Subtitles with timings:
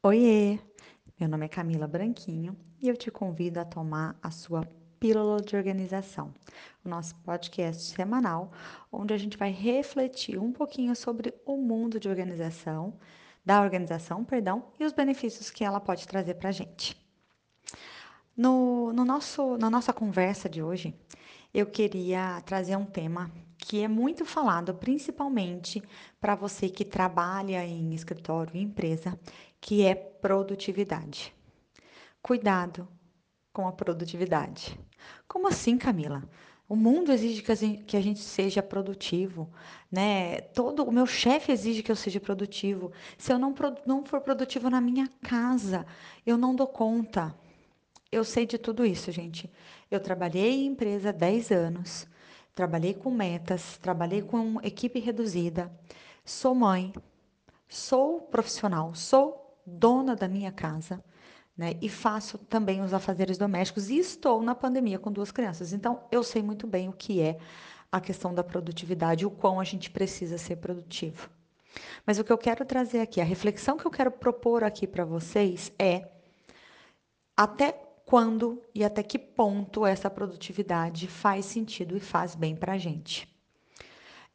[0.00, 0.60] Oiê!
[1.18, 4.62] Meu nome é Camila Branquinho e eu te convido a tomar a sua
[5.00, 6.32] Pílula de Organização,
[6.84, 8.52] o nosso podcast semanal,
[8.92, 12.94] onde a gente vai refletir um pouquinho sobre o mundo de organização,
[13.44, 16.96] da organização, perdão, e os benefícios que ela pode trazer para a gente.
[18.36, 20.94] No, no nosso, na nossa conversa de hoje,
[21.52, 25.82] eu queria trazer um tema que é muito falado, principalmente
[26.20, 29.18] para você que trabalha em escritório e empresa,
[29.60, 31.34] que é produtividade.
[32.22, 32.88] Cuidado
[33.52, 34.78] com a produtividade.
[35.26, 36.22] Como assim, Camila?
[36.68, 39.50] O mundo exige que a gente seja produtivo,
[39.90, 40.42] né?
[40.52, 42.92] Todo o meu chefe exige que eu seja produtivo.
[43.16, 43.54] Se eu não,
[43.86, 45.86] não for produtivo na minha casa,
[46.26, 47.34] eu não dou conta.
[48.12, 49.50] Eu sei de tudo isso, gente.
[49.90, 52.06] Eu trabalhei em empresa 10 anos,
[52.54, 55.72] trabalhei com metas, trabalhei com equipe reduzida,
[56.22, 56.92] sou mãe,
[57.66, 61.02] sou profissional, sou dona da minha casa,
[61.56, 61.74] né?
[61.82, 65.72] E faço também os afazeres domésticos e estou na pandemia com duas crianças.
[65.72, 67.38] Então, eu sei muito bem o que é
[67.90, 71.28] a questão da produtividade, o quão a gente precisa ser produtivo.
[72.06, 75.04] Mas o que eu quero trazer aqui, a reflexão que eu quero propor aqui para
[75.04, 76.08] vocês é
[77.36, 77.72] até
[78.04, 83.28] quando e até que ponto essa produtividade faz sentido e faz bem para a gente.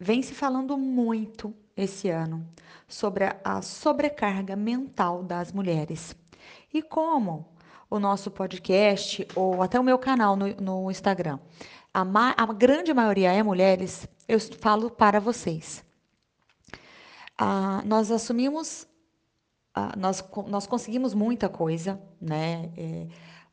[0.00, 2.46] Vem se falando muito esse ano
[2.88, 6.16] sobre a sobrecarga mental das mulheres
[6.72, 7.46] e como
[7.88, 11.38] o nosso podcast ou até o meu canal no, no Instagram,
[11.92, 15.84] a, ma a, grande maioria é mulheres, eu falo para vocês.
[17.36, 18.86] Ah, nós assumimos,
[19.74, 22.70] ah, nós, nós conseguimos muita coisa, né?
[22.76, 23.06] É,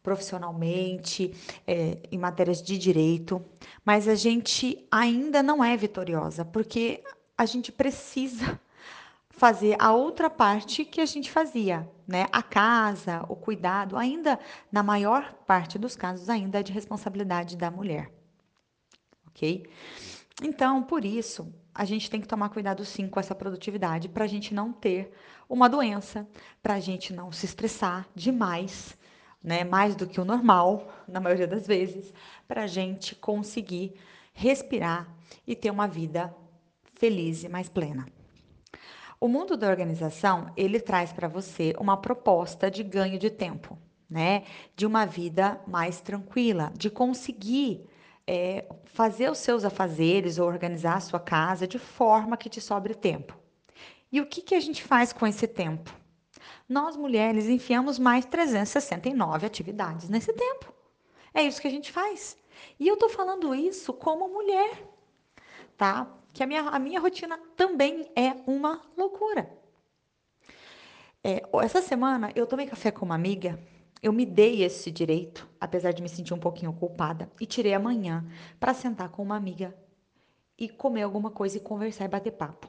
[0.04, 1.34] profissionalmente,
[1.66, 3.44] é, em matérias de direito,
[3.84, 7.04] mas a gente ainda não é vitoriosa, porque
[7.38, 8.60] a gente precisa
[9.30, 12.28] fazer a outra parte que a gente fazia, né?
[12.32, 14.40] A casa, o cuidado, ainda
[14.72, 18.12] na maior parte dos casos ainda é de responsabilidade da mulher.
[19.28, 19.68] OK?
[20.42, 24.28] Então, por isso, a gente tem que tomar cuidado sim com essa produtividade para a
[24.28, 25.14] gente não ter
[25.50, 26.28] uma doença,
[26.64, 28.98] para a gente não se estressar demais
[29.46, 32.12] né, mais do que o normal, na maioria das vezes,
[32.48, 33.94] para a gente conseguir
[34.34, 35.08] respirar
[35.46, 36.36] e ter uma vida
[36.96, 38.06] feliz e mais plena.
[39.20, 43.78] O mundo da organização, ele traz para você uma proposta de ganho de tempo,
[44.10, 44.44] né?
[44.76, 47.88] De uma vida mais tranquila, de conseguir
[48.28, 52.94] é, fazer os seus afazeres ou organizar a sua casa de forma que te sobre
[52.94, 53.38] tempo.
[54.12, 55.94] E o que, que a gente faz com esse tempo?
[56.68, 60.74] nós mulheres enfiamos mais 369 atividades nesse tempo.
[61.34, 62.38] É isso que a gente faz.
[62.80, 64.84] E eu estou falando isso como mulher,
[65.78, 66.08] tá?
[66.36, 69.50] Que a minha, a minha rotina também é uma loucura.
[71.24, 73.58] É, essa semana eu tomei café com uma amiga,
[74.04, 78.26] eu me dei esse direito, apesar de me sentir um pouquinho culpada, e tirei amanhã
[78.60, 79.74] para sentar com uma amiga
[80.60, 82.68] e comer alguma coisa e conversar e bater papo.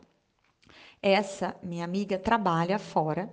[1.02, 3.28] Essa minha amiga trabalha fora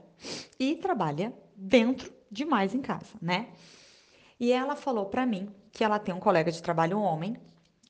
[0.59, 3.49] e trabalha dentro de mais em casa, né?
[4.39, 7.37] E ela falou para mim que ela tem um colega de trabalho um homem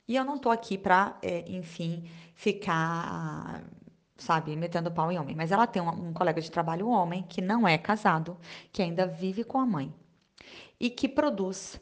[0.08, 3.64] e eu não tô aqui para, é, enfim, ficar,
[4.18, 5.36] sabe, metendo pau em homem.
[5.36, 8.38] Mas ela tem um, um colega de trabalho um homem que não é casado,
[8.72, 9.94] que ainda vive com a mãe
[10.80, 11.80] e que produz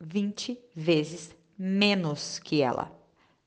[0.00, 3.00] 20 vezes menos que ela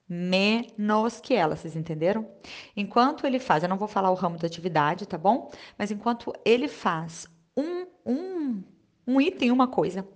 [0.07, 2.29] menos que ela, vocês entenderam?
[2.75, 5.51] Enquanto ele faz, eu não vou falar o ramo da atividade, tá bom?
[5.77, 7.27] Mas enquanto ele faz
[7.57, 8.63] um, um,
[9.07, 10.07] um item, uma coisa,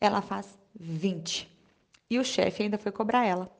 [0.00, 1.50] ela faz 20.
[2.12, 3.50] E o chefe ainda foi cobrar ela.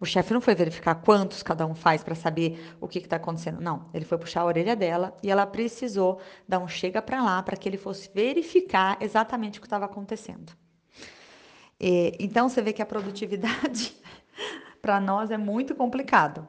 [0.00, 3.60] O chefe não foi verificar quantos cada um faz para saber o que está acontecendo.
[3.60, 7.42] Não, ele foi puxar a orelha dela e ela precisou dar um chega para lá
[7.42, 10.54] para que ele fosse verificar exatamente o que estava acontecendo.
[11.78, 13.94] E, então você vê que a produtividade
[14.80, 16.48] para nós é muito complicado,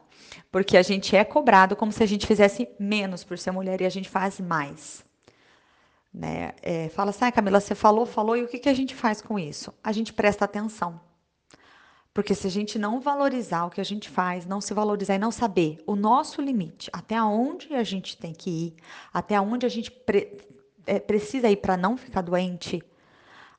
[0.49, 3.85] porque a gente é cobrado como se a gente fizesse menos por ser mulher e
[3.85, 5.08] a gente faz mais.
[6.13, 6.53] Né?
[6.61, 9.21] É, fala assim, ah, Camila, você falou, falou, e o que, que a gente faz
[9.21, 9.73] com isso?
[9.83, 10.99] A gente presta atenção.
[12.13, 15.19] Porque se a gente não valorizar o que a gente faz, não se valorizar e
[15.19, 18.75] não saber o nosso limite, até onde a gente tem que ir,
[19.13, 20.37] até onde a gente pre
[20.85, 22.83] é, precisa ir para não ficar doente,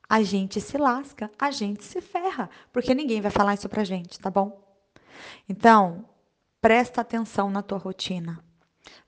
[0.09, 4.19] a gente se lasca, a gente se ferra, porque ninguém vai falar isso pra gente,
[4.19, 4.61] tá bom?
[5.47, 6.05] Então,
[6.59, 8.43] presta atenção na tua rotina.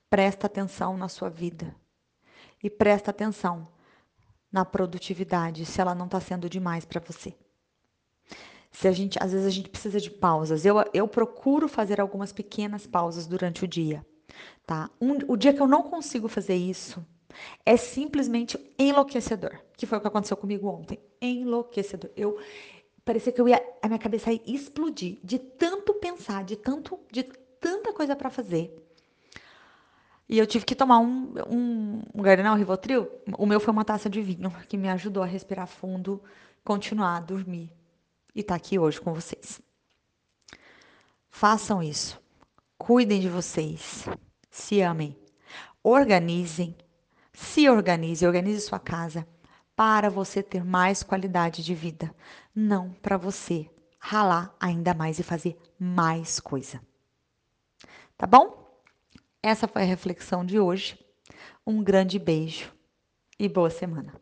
[0.08, 1.74] Presta atenção na sua vida.
[2.64, 3.68] E presta atenção
[4.50, 7.34] na produtividade, se ela não está sendo demais para você.
[8.72, 10.64] Se a gente, às vezes a gente precisa de pausas.
[10.64, 14.04] Eu, eu procuro fazer algumas pequenas pausas durante o dia.
[14.66, 14.90] tá?
[14.98, 17.04] Um, o dia que eu não consigo fazer isso
[17.66, 20.98] é simplesmente enlouquecedor, que foi o que aconteceu comigo ontem.
[21.20, 22.10] Enlouquecedor.
[22.16, 22.38] Eu
[23.04, 27.24] parecia que eu ia, a minha cabeça ia explodir de tanto pensar, de tanto, de
[27.60, 28.74] tanta coisa para fazer.
[30.28, 33.08] E eu tive que tomar um, um, um Gardenal Rivotril.
[33.36, 36.22] O meu foi uma taça de vinho, que me ajudou a respirar fundo,
[36.64, 37.70] continuar a dormir.
[38.34, 39.60] E tá aqui hoje com vocês.
[41.30, 42.20] Façam isso.
[42.78, 44.08] Cuidem de vocês.
[44.50, 45.16] Se amem.
[45.82, 46.74] Organizem.
[47.32, 48.26] Se organize.
[48.26, 49.26] Organize sua casa
[49.76, 52.14] para você ter mais qualidade de vida.
[52.54, 53.68] Não para você
[53.98, 56.80] ralar ainda mais e fazer mais coisa.
[58.16, 58.63] Tá bom?
[59.46, 60.98] Essa foi a reflexão de hoje.
[61.66, 62.72] Um grande beijo
[63.38, 64.18] e boa semana.